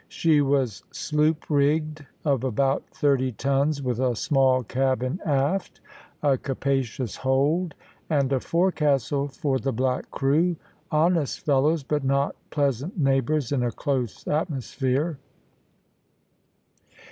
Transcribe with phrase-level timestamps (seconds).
[0.07, 5.79] She was sloop rigged, of about thirty tons, with a small cabin aft,
[6.23, 7.75] a capacious hold,
[8.09, 10.55] and a forecastle for the black crew
[10.91, 15.19] honest fellows, but not pleasant neighbours in a close atmosphere.